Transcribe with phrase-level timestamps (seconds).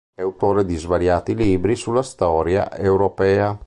[0.15, 3.55] È autore di svariati libri sulla storia europea.